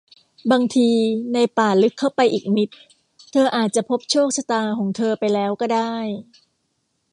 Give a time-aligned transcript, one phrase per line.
[0.51, 0.89] บางที
[1.33, 2.69] ในป่าลึกเข้าไปอีกนิด
[3.31, 5.93] เธออาจจะพบโชคชะตาของเธอไปแล้วก็ได้